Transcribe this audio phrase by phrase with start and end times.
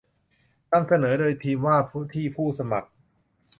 [0.71, 1.77] นำเสนอโดยทีมว่า
[2.15, 2.89] ที่ผู้สมัคร